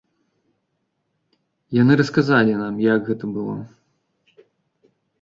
Яны 1.81 1.93
расказалі 2.03 2.59
нам, 2.65 2.73
як 2.93 2.99
гэта 3.13 3.25
было. 3.39 3.55